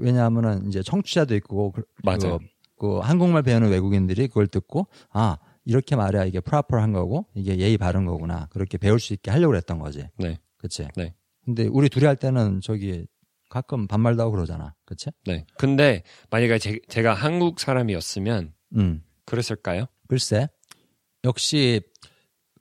[0.00, 2.38] 왜냐하면은 이제 청취자도 있고, 그, 맞아요.
[2.38, 2.46] 그,
[2.78, 5.36] 그 한국말 배우는 외국인들이 그걸 듣고, 아
[5.68, 9.78] 이렇게 말해야 이게 프라퍼한 거고 이게 예의 바른 거구나 그렇게 배울 수 있게 하려고 그랬던
[9.78, 10.08] 거지.
[10.16, 10.88] 네, 그치?
[10.96, 11.14] 네.
[11.48, 13.06] 근데 우리 둘이 할 때는 저기
[13.48, 14.74] 가끔 반말도 하고 그러잖아.
[14.84, 15.08] 그치?
[15.24, 15.46] 네.
[15.56, 19.02] 근데 만약에 제, 제가 한국 사람이었으면 음.
[19.24, 19.86] 그랬을까요?
[20.08, 20.50] 글쎄,
[21.24, 21.80] 역시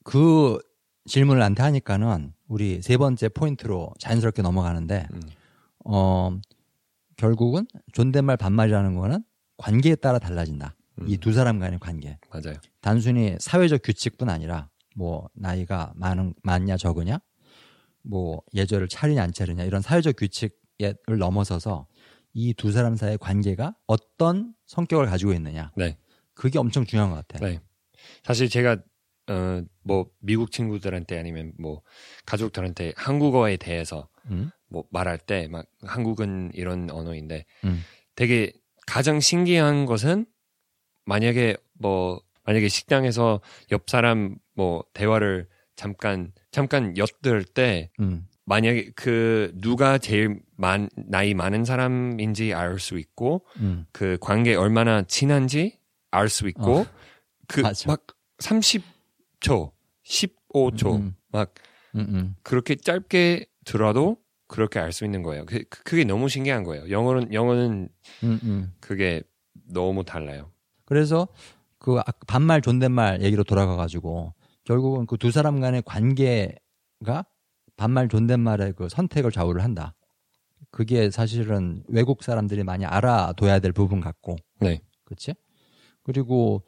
[0.05, 0.57] 그
[1.03, 5.21] 질문을 나한테 하니까는 우리 세 번째 포인트로 자연스럽게 넘어가는데, 음.
[5.83, 6.39] 어,
[7.17, 9.21] 결국은 존댓말 반말이라는 거는
[9.57, 10.77] 관계에 따라 달라진다.
[11.01, 11.09] 음.
[11.09, 12.17] 이두 사람 간의 관계.
[12.29, 12.55] 맞아요.
[12.79, 17.19] 단순히 사회적 규칙뿐 아니라 뭐 나이가 많은 많냐 적으냐,
[18.09, 21.87] 뭐 예절을 차리냐 안 차리냐 이런 사회적 규칙을 넘어서서
[22.33, 25.71] 이 두 사람 사이의 관계가 어떤 성격을 가지고 있느냐.
[25.75, 25.97] 네.
[26.35, 27.43] 그게 엄청 중요한 것 같아.
[27.45, 27.59] 네.
[28.23, 28.77] 사실 제가
[29.29, 31.81] 어 뭐 미국 친구들한테 아니면 뭐
[32.25, 34.51] 가족들한테 한국어에 대해서 음?
[34.69, 37.81] 뭐 말할 때 막 한국은 이런 언어인데 음.
[38.15, 38.51] 되게
[38.85, 40.25] 가장 신기한 것은
[41.05, 43.41] 만약에 뭐 만약에 식당에서
[43.71, 48.27] 옆 사람 뭐 대화를 잠깐 잠깐 엿들 때 음.
[48.45, 53.85] 만약에 그 누가 제일 많 나이 많은 사람인지 알 수 있고 음.
[53.91, 55.77] 그 관계 얼마나 친한지
[56.09, 56.85] 알 수 있고 어,
[57.47, 57.87] 그 맞아.
[57.87, 58.07] 막
[58.39, 59.71] 30초,
[60.03, 61.15] 15초 음.
[61.31, 61.53] 막
[61.93, 62.35] 음, 음.
[62.41, 64.17] 그렇게 짧게 들어도
[64.47, 65.45] 그렇게 알 수 있는 거예요.
[65.45, 66.89] 그, 그게 너무 신기한 거예요.
[66.89, 67.89] 영어는 영어는
[68.23, 68.73] 음, 음.
[68.79, 69.21] 그게
[69.69, 70.51] 너무 달라요.
[70.85, 71.27] 그래서
[71.77, 74.33] 그 아- 반말 존댓말 얘기로 돌아가 가지고
[74.67, 77.25] 결국은 그 두 사람 간의 관계가
[77.77, 79.93] 반말 존댓말의 그 선택을 좌우를 한다.
[80.71, 84.35] 그게 사실은 외국 사람들이 많이 알아둬야 될 부분 같고.
[84.59, 84.81] 네.
[85.05, 85.33] 그렇지?
[86.03, 86.63] 그리고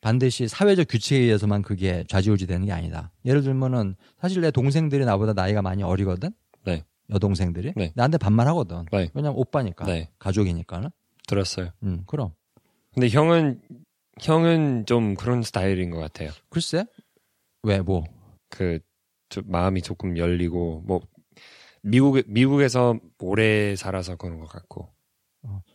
[0.00, 3.12] 반드시 사회적 규칙에 의해서만 그게 좌지우지 되는 게 아니다.
[3.26, 6.30] 예를 들면은 사실 내 동생들이 나보다 나이가 많이 어리거든.
[6.64, 6.84] 네.
[7.10, 7.92] 여동생들이 네.
[7.94, 8.86] 나한테 반말하거든.
[8.92, 9.10] 네.
[9.14, 10.08] 왜냐면 오빠니까 네.
[10.18, 10.88] 가족이니까는.
[11.28, 11.70] 들었어요.
[11.82, 12.32] 음, 그럼.
[12.94, 13.60] 근데 형은
[14.20, 16.30] 형은 좀 그런 스타일인 것 같아요.
[16.48, 16.86] 글쎄
[17.66, 18.04] 왜 뭐?
[18.48, 21.00] 그좀 마음이 조금 열리고 뭐
[21.82, 24.88] 미국 미국에서 오래 살아서 그런 것 같고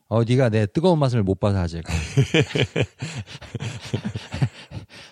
[0.07, 1.81] 어, 네가 내 뜨거운 맛을 못 봐서 하지.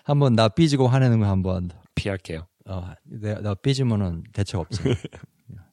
[0.04, 1.70] 한번 나 삐지고 화내는 거 한번.
[1.96, 2.48] 피할게요.
[2.66, 4.84] 어, 내가 나 삐지면은 대책 없어.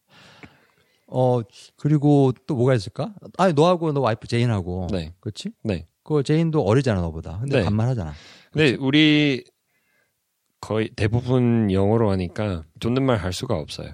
[1.08, 1.40] 어,
[1.76, 3.14] 그리고 또 뭐가 있을까?
[3.38, 4.86] 아니, 너하고 너 와이프 제인하고.
[4.92, 5.12] 네.
[5.20, 5.50] 그렇지?
[5.64, 5.88] 네.
[6.04, 7.40] 그 제인도 어리잖아, 너보다.
[7.40, 7.64] 근데 네.
[7.64, 8.12] 반말하잖아.
[8.52, 9.44] 근데 우리
[10.66, 13.92] 거의 대부분 영어로 하니까 존댓말 할 수가 없어요.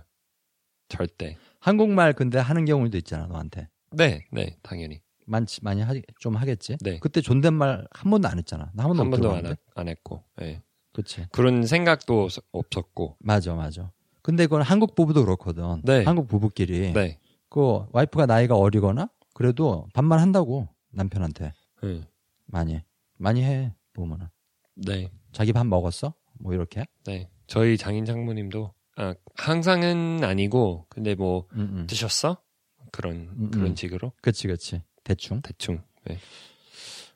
[0.89, 1.37] 절대.
[1.61, 3.69] 한국말 근데 하는 경우도 있잖아, 너한테.
[3.91, 5.03] 네, 네, 당연히.
[5.27, 6.79] 많지 많이 하, 좀 하겠지.
[6.81, 6.99] 네.
[6.99, 8.71] 그때 존댓말 한 번도 안 했잖아.
[8.75, 10.25] 나 한 번도 한못 번도 안, 안 했고.
[10.39, 10.63] 네.
[10.95, 11.27] 그렇지.
[11.31, 13.17] 그런 생각도 없- 없었고.
[13.21, 13.93] 맞아, 맞아.
[14.23, 15.83] 근데 그건 한국 부부도 그렇거든.
[15.85, 16.05] 네.
[16.05, 16.93] 한국 부부끼리.
[16.95, 17.19] 네.
[17.51, 22.01] 그 와이프가 나이가 어리거나 그래도 반말 한다고 남편한테 네.
[22.47, 22.81] 많이
[23.19, 24.29] 많이 해 보면은
[24.75, 25.11] 네.
[25.33, 26.15] 자기 밥 먹었어?
[26.43, 26.85] 뭐 이렇게.
[27.05, 27.29] 네.
[27.47, 31.87] 저희 장인 장모님도 아, 항상은 아니고 근데 뭐 음, 음.
[31.87, 32.43] 드셨어?
[32.91, 33.77] 그런 음, 그런 음.
[33.77, 34.83] 식으로 그렇지, 그렇지.
[35.05, 35.41] 대충.
[35.43, 35.83] 대충.
[36.05, 36.19] 네.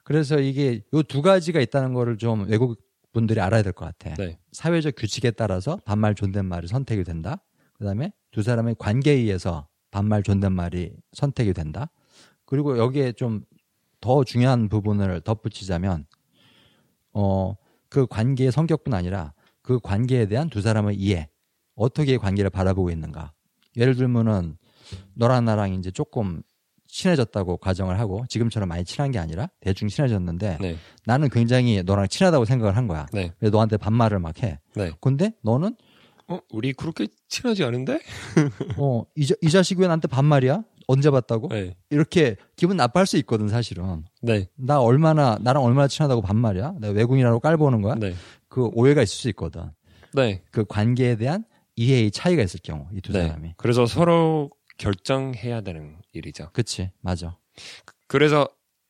[0.04, 2.80] 그래서 이게 요 두 가지가 있다는 거를 좀 외국
[3.12, 4.14] 분들이 알아야 될 것 같아.
[4.14, 4.38] 네.
[4.52, 7.42] 사회적 규칙에 따라서 반말 존댓말이 선택이 된다.
[7.74, 11.90] 그다음에 두 사람의 관계에 의해서 반말 존댓말이 선택이 된다.
[12.44, 13.44] 그리고 여기에 좀
[14.00, 16.06] 더 중요한 부분을 덧붙이자면
[17.12, 17.56] 어
[17.96, 19.32] 그 관계의 성격뿐 아니라
[19.62, 21.30] 그 관계에 대한 두 사람의 이해
[21.74, 23.32] 어떻게 관계를 바라보고 있는가
[23.74, 24.58] 예를 들면은
[25.14, 26.42] 너랑 나랑 이제 조금
[26.88, 30.76] 친해졌다고 가정을 하고 지금처럼 많이 친한 게 아니라 대충 친해졌는데 네.
[31.06, 33.06] 나는 굉장히 너랑 친하다고 생각을 한 거야.
[33.14, 33.32] 네.
[33.38, 34.60] 그래서 너한테 반말을 막 해.
[34.74, 34.92] 네.
[35.00, 35.74] 근데 너는
[36.28, 38.00] 어, 우리 그렇게 친하지 않은데?
[38.76, 40.64] 어, 이, 자, 이 자식이 왜 나한테 반말이야?
[40.86, 41.48] 언제 봤다고?
[41.48, 41.76] 네.
[41.90, 44.04] 이렇게 기분 나빠할 수 있거든, 사실은.
[44.22, 44.48] 네.
[44.54, 46.76] 나 얼마나, 나랑 얼마나 친하다고 반말이야?
[46.80, 47.94] 내가 외국인이라고 깔보는 거야?
[47.96, 48.14] 네.
[48.48, 49.70] 그 오해가 있을 수 있거든.
[50.12, 50.42] 네.
[50.50, 51.44] 그 관계에 대한
[51.74, 53.26] 이해의 차이가 있을 경우, 이두 네.
[53.26, 53.54] 사람이.
[53.56, 56.50] 그래서 서로 결정해야 되는 일이죠.
[56.52, 57.36] 그치, 맞아.
[58.06, 58.48] 그래서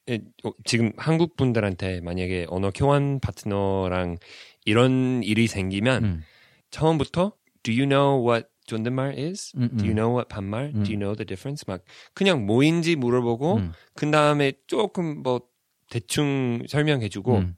[0.09, 4.19] 예, 어, 지금 한국 분들한테 만약에 언어 교환 파트너랑
[4.65, 6.23] 이런 일이 생기면 음,
[6.71, 7.33] 처음부터
[7.65, 9.53] Do you know what 존댓말 is?
[9.57, 9.97] 음, Do you 음.
[9.97, 10.73] know what 반말?
[10.75, 10.83] 음.
[10.85, 11.65] Do you know the difference?
[11.67, 11.83] 막
[12.15, 15.41] 그냥 뭐인지 물어보고 음, 그 다음에 조금 뭐
[15.91, 17.57] 대충 설명해주고 음,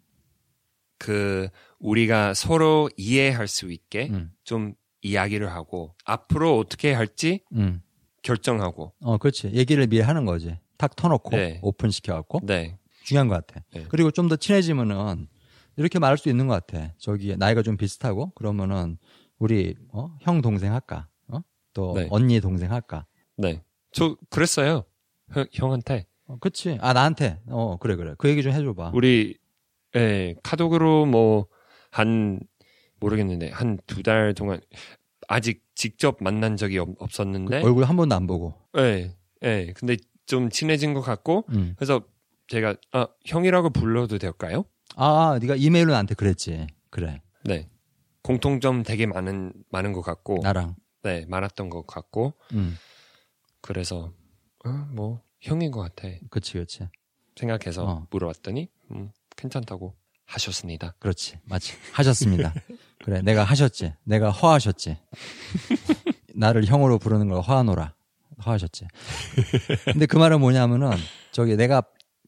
[0.99, 7.81] 그 우리가 서로 이해할 수 있게 음, 좀 이야기를 하고 앞으로 어떻게 할지 음.
[8.23, 9.53] 결정하고 어, 그렇지.
[9.55, 10.59] 얘기를 미리 하는 거지.
[10.77, 11.59] 탁 터놓고, 네.
[11.63, 12.41] 오픈 시켜갖고.
[12.45, 13.65] 네 중요한 것 같아.
[13.73, 13.85] 네.
[13.89, 15.29] 그리고 좀 더 친해지면은
[15.77, 16.93] 이렇게 말할 수 있는 것 같아.
[16.99, 18.99] 저기 나이가 좀 비슷하고 그러면은
[19.39, 20.17] 우리 어?
[20.21, 21.09] 형 동생 할까?
[21.29, 21.41] 어?
[21.73, 22.07] 또 네.
[22.11, 23.07] 언니 동생 할까?
[23.37, 23.63] 네.
[23.93, 24.85] 저 그랬어요.
[25.33, 26.79] 형, 형한테 어, 그치.
[26.81, 27.41] 아 나한테.
[27.49, 28.15] 어 그래 그래.
[28.19, 28.93] 그 얘기 좀 해줘봐.
[28.95, 29.37] 우리
[29.97, 31.47] 예, 카톡으로 뭐
[31.91, 32.39] 한
[33.01, 34.61] 모르겠는데 한 두 달 동안
[35.29, 38.55] 아직 직접 만난 적이 없, 없었는데 얼굴 한 번도 안 보고.
[38.77, 39.15] 예.
[39.43, 39.73] 예.
[39.75, 39.97] 근데
[40.27, 41.75] 좀 친해진 것 같고 음.
[41.79, 42.03] 그래서
[42.49, 44.65] 제가 아, 형이라고 불러도 될까요?
[44.97, 46.67] 아 네가 이메일로 나한테 그랬지.
[46.91, 47.23] 그래.
[47.45, 47.69] 네.
[48.23, 50.77] 공통점 되게 많은 많은 것 같고 나랑.
[51.03, 52.77] 네, 많았던 것 같고 음.
[53.61, 54.13] 그래서
[54.65, 56.89] 어, 뭐 형인 것 같아 그치 그치.
[57.37, 58.07] 생각해서 어.
[58.11, 59.95] 물어봤더니 음, 괜찮다고
[60.27, 60.95] 하셨습니다.
[60.99, 61.39] 그렇지.
[61.45, 61.73] 맞지.
[61.93, 62.53] 하셨습니다.
[63.05, 63.23] 그래.
[63.23, 63.95] 내가 하셨지.
[64.05, 64.99] 내가 허하셨지.
[66.35, 67.95] 나를 형으로 부르는 걸 허하노라.
[68.45, 68.87] 허하셨지.
[69.85, 70.91] 근데 그 말은 뭐냐면은
[71.33, 71.83] 저기 내가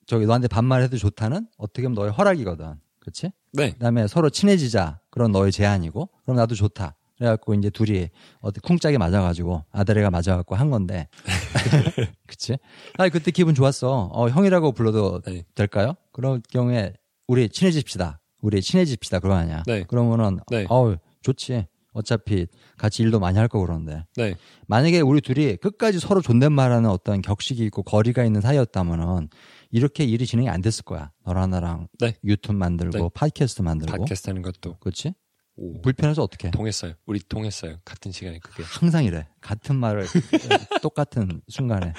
[0.07, 2.81] 저기 너한테 반말해도 좋다는 어떻게 보면 너의 허락이거든.
[3.01, 3.33] 그렇지?
[3.53, 3.73] 네.
[3.73, 5.00] 그다음에 서로 친해지자.
[5.11, 6.09] 그런 너의 제안이고.
[6.23, 6.97] 그럼 나도 좋다.
[7.19, 8.09] 그래갖고 이제 둘이
[8.41, 11.07] 어디 쿵짝이 맞아가지고 아들애가 맞아갖고 한 건데.
[12.27, 12.57] 그치?
[12.97, 14.11] 아니 그때 기분 좋았어.
[14.13, 15.45] 어 형이라고 불러도 네.
[15.55, 15.95] 될까요?
[16.13, 16.95] 그럴 경우에
[17.27, 18.21] 우리 친해집시다.
[18.41, 19.21] 우리 친해집시다.
[19.23, 19.63] 아니야.
[19.67, 19.83] 네.
[19.83, 20.65] 그러면은 네.
[20.71, 21.67] 어우 좋지.
[21.93, 22.47] 어차피
[22.79, 24.35] 같이 일도 많이 할 거고 그러는데 네.
[24.69, 29.29] 만약에 우리 둘이 끝까지 서로 존댓말하는 어떤 격식이 있고 거리가 있는 사이였다면은
[29.71, 31.13] 이렇게 일이 진행이 안 됐을 거야.
[31.25, 32.15] 너랑 나랑 네.
[32.25, 33.09] 유튜브 만들고 네.
[33.15, 35.15] 팟캐스트 만들고 팟캐스트 하는 것도 그렇지?
[35.57, 36.51] 오, 불편해서 어떻게?
[36.51, 36.95] 통했어요.
[37.07, 37.79] 우리 통했어요.
[37.85, 38.63] 같은 시간에 그게.
[38.65, 39.29] 항상 이래.
[39.41, 40.07] 같은 말을
[40.83, 41.93] 똑같은 순간에.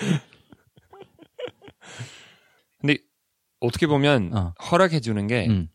[2.80, 2.98] 근데
[3.60, 4.54] 어떻게 보면 어.
[4.72, 5.70] 허락해 주는 게 응,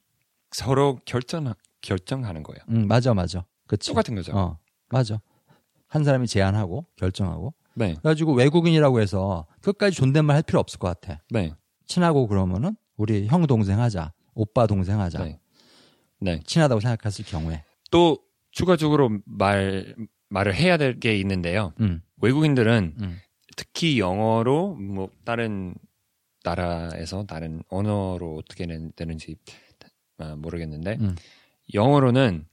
[0.51, 2.59] 서로 결정 결정하는 거예요.
[2.71, 3.47] 응, 맞아, 맞아.
[3.69, 3.91] 그치.
[3.91, 4.37] 똑같은 거죠.
[4.37, 5.21] 어, 맞아.
[5.87, 7.55] 한 사람이 제안하고 결정하고.
[7.75, 7.95] 네.
[7.95, 11.23] 그래가지고 외국인이라고 해서 끝까지 존댓말 할 필요 없을 것 같아.
[11.31, 11.53] 네.
[11.87, 15.25] 친하고 그러면은 우리 형 동생 하자, 오빠 동생 하자.
[15.25, 15.39] 네.
[16.21, 16.41] 네.
[16.45, 17.65] 친하다고 생각했을 경우에.
[17.91, 18.19] 또
[18.51, 19.95] 추가적으로 말
[20.29, 21.73] 말을 해야 될 게 있는데요.
[21.81, 23.21] 음, 외국인들은 음,
[23.57, 25.75] 특히 영어로 뭐 다른
[26.43, 29.37] 나라에서 다른 언어로 어떻게 는- 되는지
[30.19, 31.17] 아, 모르겠는데 음.
[31.75, 32.47] 영어로는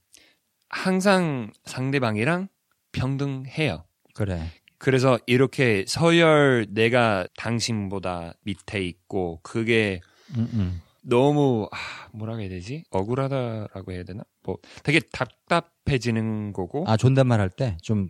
[0.68, 2.48] 항상 상대방이랑
[2.92, 3.84] 평등해요.
[4.14, 4.42] 그래.
[4.84, 10.00] 그래서 이렇게 서열 내가 당신보다 밑에 있고 그게
[10.36, 10.80] 음, 음.
[11.02, 11.76] 너무 아,
[12.12, 12.84] 뭐라고 해야 되지?
[12.90, 14.22] 억울하다라고 해야 되나?
[14.42, 18.08] 뭐 되게 답답해지는 거고 아 존댓말 할 때 좀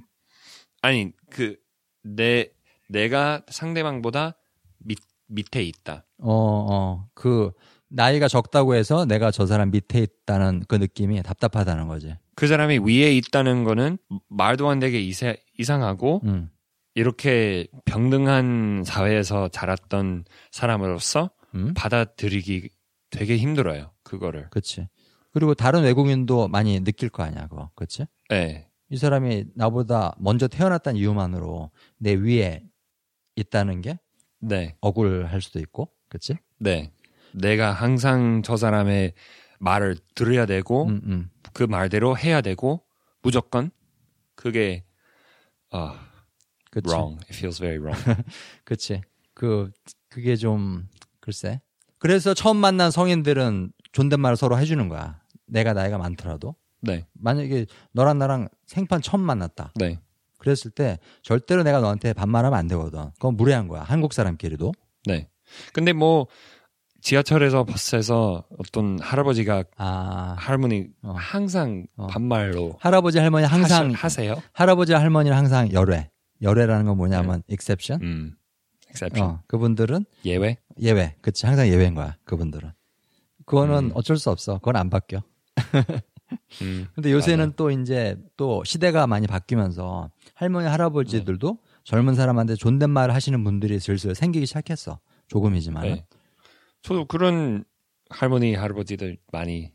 [0.83, 1.57] 아니 그
[2.05, 2.51] 내
[2.89, 4.37] 내가 상대방보다
[4.79, 6.05] 밑 밑에 있다.
[6.19, 6.33] 어,
[6.71, 7.51] 어, 그,
[7.89, 12.15] 나이가 적다고 해서 내가 저 사람 밑에 있다는 그 느낌이 답답하다는 거지.
[12.37, 13.97] 그 사람이 위에 있다는 거는
[14.29, 15.01] 말도 안 되게
[15.59, 16.51] 이상하고 음,
[16.95, 22.69] 이렇게 평등한 사회에서 자랐던 사람으로서 음, 받아들이기
[23.11, 23.93] 되게 힘들어요.
[24.03, 24.49] 그거를.
[24.51, 24.89] 그치.
[25.33, 27.71] 그리고 다른 외국인도 많이 느낄 거 아니야, 그거.
[27.75, 28.07] 그치?
[28.29, 28.69] 네.
[28.91, 32.63] 이 사람이 나보다 먼저 태어났다는 이유만으로 내 위에
[33.35, 33.99] 있다는 게
[34.39, 34.77] 네.
[34.81, 36.37] 억울할 수도 있고, 그치?
[36.59, 36.93] 네.
[37.33, 39.15] 내가 항상 저 사람의
[39.59, 41.31] 말을 들어야 되고 음, 음.
[41.53, 42.85] 그 말대로 해야 되고
[43.23, 43.71] 무조건
[44.37, 44.85] 그게
[45.71, 45.99] 아
[46.75, 46.89] 그치.
[46.89, 47.19] wrong.
[47.25, 48.03] It feels very wrong.
[48.65, 49.03] 그치.
[49.35, 49.71] 그,
[50.09, 50.89] 그게 좀,
[51.21, 51.61] 글쎄.
[51.99, 55.21] 그래서 처음 만난 성인들은 존댓말을 서로 해주는 거야.
[55.47, 56.55] 내가 나이가 많더라도.
[56.81, 57.07] 네.
[57.15, 59.73] 만약에 너랑 나랑 생판 처음 만났다.
[59.77, 59.99] 네.
[60.39, 63.11] 그랬을 때 절대로 내가 너한테 반말하면 안 되거든.
[63.15, 63.83] 그건 무례한 거야.
[63.83, 64.73] 한국 사람끼리도.
[65.07, 65.29] 네.
[65.73, 66.27] 근데 뭐
[67.01, 71.15] 지하철에서 버스에서 어떤 할아버지가 아, 할머니 어.
[71.17, 72.07] 항상 어.
[72.07, 74.43] 반말로 할아버지 할머니 항상 하시, 하세요?
[74.53, 76.11] 할아버지 할머니는 항상 열외.
[76.45, 78.03] 열외라는 건 뭐냐면 exception.
[78.03, 78.37] 음.
[78.91, 79.35] exception.
[79.35, 80.59] 어, 그분들은 예외?
[80.81, 81.17] 예외.
[81.21, 81.47] 그치.
[81.47, 82.17] 항상 예외인 거야.
[82.25, 82.71] 그분들은.
[83.47, 83.91] 그거는 음.
[83.95, 84.59] 어쩔 수 없어.
[84.59, 85.23] 그건 안 바뀌어.
[86.63, 86.87] 음.
[86.95, 93.79] 근데 요새는 또 이제 또 시대가 많이 바뀌면서 할머니 할아버지들도 젊은 사람한테 존댓말 하시는 분들이
[93.79, 95.01] 슬슬 생기기 시작했어.
[95.29, 95.83] 조금이지만.
[95.83, 96.07] 네.
[96.83, 97.65] 저도 그런
[98.11, 99.73] 할머니 할아버지들 많이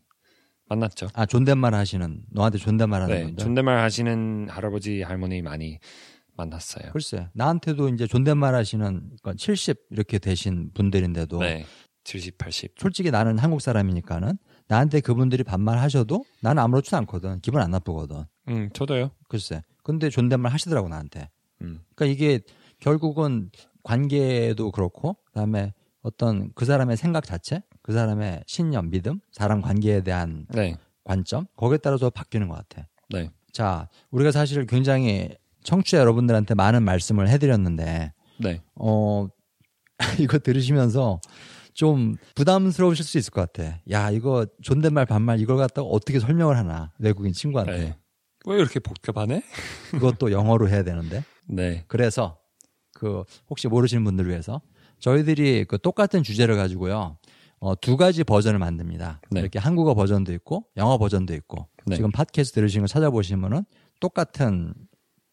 [0.69, 1.07] 만났죠.
[1.13, 3.23] 아 존댓말 하시는 너한테 존댓말 하는 네.
[3.23, 3.43] 분들.
[3.43, 5.79] 존댓말 하시는 할아버지 할머니 많이
[6.39, 6.91] 만났어요.
[6.91, 11.65] 글쎄 나한테도 이제 존댓말 하시는 건70 이렇게 되신 분들인데도 네.
[12.03, 12.75] 70, 80.
[12.77, 17.39] 솔직히 나는 한국 사람이니까는 나한테 그분들이 반말하셔도 나는 아무렇지도 않거든.
[17.41, 18.23] 기분 안 나쁘거든.
[18.47, 19.11] 음, 저도요.
[19.27, 19.61] 글쎄.
[19.83, 21.29] 근데 존댓말 하시더라고 나한테.
[21.61, 21.81] 음.
[21.95, 22.39] 그러니까 이게
[22.79, 23.51] 결국은
[23.83, 30.47] 관계도 그렇고 그다음에 어떤 그 사람의 생각 자체, 그 사람의 신념, 믿음, 사람 관계에 대한
[30.49, 30.77] 네.
[31.03, 32.87] 관점 거기에 따라서 바뀌는 것 같아.
[33.09, 33.29] 네.
[33.51, 35.29] 자, 우리가 사실 굉장히
[35.63, 38.61] 청취자 여러분들한테 많은 말씀을 해드렸는데 네.
[38.75, 39.27] 어
[40.19, 41.19] 이거 들으시면서
[41.73, 43.79] 좀 부담스러우실 수 있을 것 같아.
[43.91, 47.97] 야, 이거 존댓말 반말 이걸 갖다가 어떻게 설명을 하나 외국인 친구한테 네.
[48.45, 49.43] 왜 이렇게 복잡하네?
[49.91, 51.23] 그것도 영어로 해야 되는데.
[51.47, 51.83] 네.
[51.87, 52.37] 그래서
[52.93, 54.61] 그 혹시 모르시는 분들을 위해서
[54.99, 57.17] 저희들이 그 똑같은 주제를 가지고요.
[57.59, 59.21] 어, 두 가지 버전을 만듭니다.
[59.31, 59.39] 네.
[59.41, 61.95] 이렇게 한국어 버전도 있고 영어 버전도 있고 네.
[61.95, 63.63] 지금 팟캐스트 들으시는 거 찾아보시면은
[63.99, 64.73] 똑같은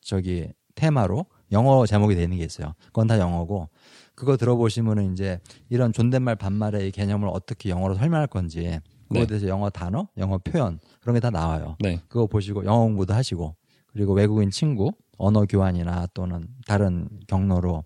[0.06, 2.74] 저기 테마로 영어 제목이 되는 게 있어요.
[2.86, 3.68] 그건 다 영어고
[4.14, 9.26] 그거 들어보시면은 이제 이런 존댓말 반말의 이 개념을 어떻게 영어로 설명할 건지 그거에 네.
[9.26, 11.76] 대해서 영어 단어, 영어 표현 그런 게 다 나와요.
[11.80, 12.00] 네.
[12.08, 13.56] 그거 보시고 영어 공부도 하시고
[13.88, 17.84] 그리고 외국인 친구 언어 교환이나 또는 다른 경로로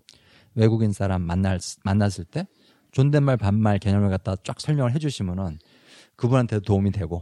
[0.55, 2.45] 외국인 사람 만날 만났을 때
[2.91, 5.57] 존댓말 반말 개념을 갖다 쫙 설명을 해주시면은
[6.17, 7.21] 그분한테도 도움이 되고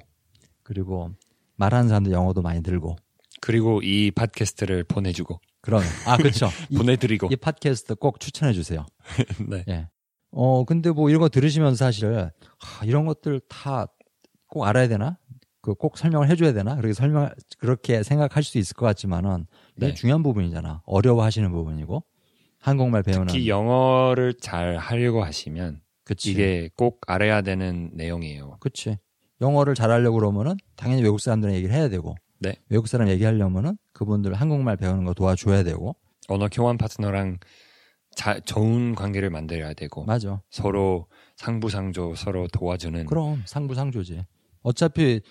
[0.64, 1.12] 그리고
[1.56, 2.96] 말하는 사람들 영어도 많이 들고
[3.42, 6.48] 그리고 이 팟캐스트를 보내주고 그런 아 그렇죠.
[6.70, 8.86] 이, 보내드리고 이 팟캐스트 꼭 추천해 주세요.
[9.48, 9.64] 네.
[9.70, 9.88] 예.
[10.32, 13.88] 어 근데 뭐 이런 거 들으시면 사실 하, 이런 것들 다
[14.50, 15.18] 꼭 알아야 되나?
[15.62, 16.76] 그 꼭 설명을 해줘야 되나?
[16.76, 19.94] 그렇게 설명 그렇게 생각할 수 있을 것 같지만은 네.
[19.94, 20.82] 중요한 부분이잖아.
[20.86, 22.04] 어려워하시는 부분이고
[22.60, 26.32] 한국말 배우는 특히 영어를 잘 하려고 하시면 그치.
[26.32, 28.58] 이게 꼭 알아야 되는 내용이에요.
[28.60, 28.98] 그치.
[29.42, 32.56] 영어를 잘하려고 그러면은 당연히 외국 사람들이랑 얘기를 해야 되고 네.
[32.70, 35.96] 외국 사람 얘기하려면은 그분들 한국말 배우는 거 도와줘야 되고
[36.28, 37.38] 언어 교환 파트너랑
[38.16, 40.42] 자, 좋은 관계를 만들어야 되고 맞아.
[40.50, 44.26] 서로 상부상조 서로 도와주는 그럼 상부상조지.
[44.62, 45.22] 어차피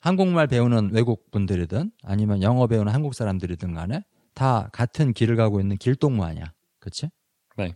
[0.00, 5.76] 한국말 배우는 외국 분들이든 아니면 영어 배우는 한국 사람들이든 간에 다 같은 길을 가고 있는
[5.76, 6.52] 길동무 아니야.
[6.78, 7.08] 그치?
[7.56, 7.74] 네.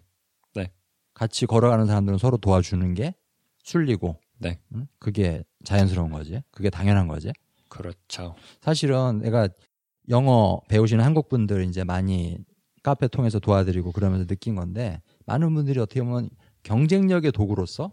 [0.54, 0.70] 네.
[1.14, 3.14] 같이 걸어가는 사람들은 서로 도와주는 게
[3.62, 4.20] 순리고.
[4.38, 4.58] 네.
[4.74, 4.86] 응?
[4.98, 6.42] 그게 자연스러운 거지.
[6.50, 7.32] 그게 당연한 거지.
[7.68, 8.34] 그렇죠.
[8.60, 9.48] 사실은 내가
[10.08, 12.38] 영어 배우시는 한국 분들 이제 많이
[12.82, 16.30] 카페 통해서 도와드리고 그러면서 느낀 건데 많은 분들이 어떻게 보면
[16.62, 17.92] 경쟁력의 도구로서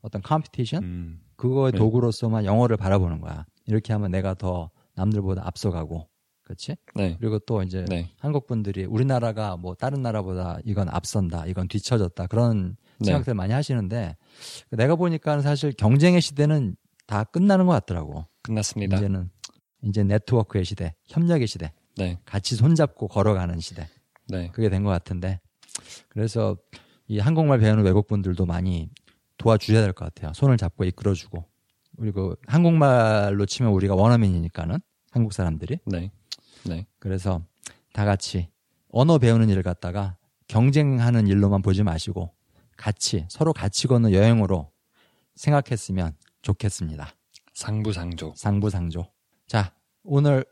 [0.00, 1.78] 어떤 competition 음, 그거의 네.
[1.78, 3.46] 도구로서만 영어를 바라보는 거야.
[3.66, 6.08] 이렇게 하면 내가 더 남들보다 앞서가고,
[6.42, 6.76] 그렇지?
[6.94, 7.16] 네.
[7.20, 8.10] 그리고 또 이제 네.
[8.18, 13.06] 한국 분들이 우리나라가 뭐 다른 나라보다 이건 앞선다, 이건 뒤처졌다 그런 네.
[13.06, 14.16] 생각들 많이 하시는데
[14.70, 18.26] 내가 보니까 사실 경쟁의 시대는 다 끝나는 것 같더라고.
[18.42, 18.96] 끝났습니다.
[18.96, 19.30] 이제는
[19.82, 22.18] 이제 네트워크의 시대, 협력의 시대, 네.
[22.24, 23.88] 같이 손잡고 걸어가는 시대.
[24.28, 24.48] 네.
[24.52, 25.40] 그게 된 것 같은데
[26.08, 26.56] 그래서
[27.08, 28.90] 이 한국말 배우는 외국 분들도 많이
[29.38, 30.32] 도와주셔야 될 것 같아요.
[30.34, 31.44] 손을 잡고 이끌어주고
[31.98, 34.78] 그리고 한국말로 치면 우리가 원어민이니까는
[35.10, 36.10] 한국 사람들이 네.
[36.64, 36.86] 네.
[36.98, 37.42] 그래서
[37.92, 38.48] 다 같이
[38.88, 40.16] 언어 배우는 일을 갖다가
[40.48, 42.32] 경쟁하는 일로만 보지 마시고
[42.76, 44.70] 같이 서로 같이 걷는 여행으로
[45.34, 47.08] 생각했으면 좋겠습니다.
[47.54, 48.34] 상부상조.
[48.36, 49.10] 상부상조.
[49.46, 50.44] 자 오늘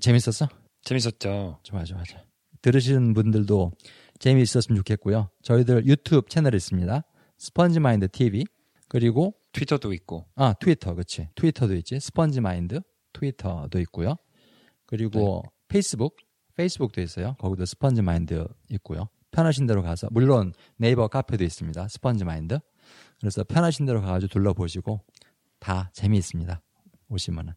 [0.00, 0.48] 재밌었어?
[0.82, 1.58] 재밌었죠?
[1.62, 2.20] 좋아, 좋아, 좋아.
[2.62, 3.72] 들으시는 분들도
[4.18, 5.30] 재미있었으면 좋겠고요.
[5.42, 7.02] 저희들 유튜브 채널 있습니다.
[7.38, 8.44] 스펀지 마인드 TV.
[8.88, 10.26] 그리고, 트위터도 있고.
[10.36, 11.28] 아, 트위터, 그치.
[11.34, 11.98] 트위터도 있지.
[11.98, 12.80] 스펀지 마인드
[13.12, 14.16] 트위터도 있고요.
[14.86, 16.16] 그리고 페이스북,
[16.54, 17.34] 페이스북도 있어요.
[17.40, 19.08] 거기도 스펀지 마인드 있고요.
[19.32, 21.88] 편하신 대로 가서, 물론 네이버 카페도 있습니다.
[21.88, 22.58] 스펀지 마인드.
[23.20, 25.00] 그래서 편하신 대로 가가지고 둘러보시고
[25.66, 26.62] 다 재미있습니다.
[27.08, 27.52] 오시면은.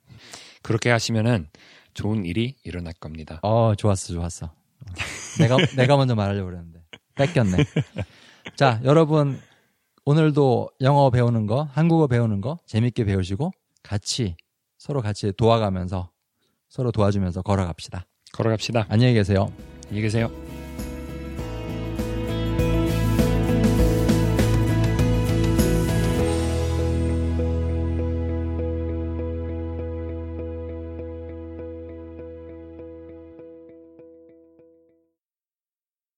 [0.64, 1.48] 그렇게 하시면은
[1.94, 3.40] 좋은 일이 일어날 겁니다.
[3.44, 4.48] 어, 좋았어, 좋았어.
[4.48, 4.94] 어.
[5.38, 6.82] 내가, 내가 먼저 말하려고 그랬는데.
[7.14, 7.58] 뺏겼네.
[8.56, 9.40] 자, 여러분,
[10.06, 13.52] 오늘도 영어 배우는 거, 한국어 배우는 거 재밌게 배우시고
[13.84, 14.36] 같이,
[14.80, 16.10] 서로 같이 도와가면서
[16.68, 18.08] 서로 도와주면서 걸어갑시다.
[18.34, 18.88] 걸어갑시다.
[18.90, 19.54] 안녕히 계세요.
[19.86, 20.49] 안녕히 계세요.